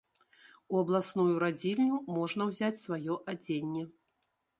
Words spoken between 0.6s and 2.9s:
У абласную радзільню можна ўзяць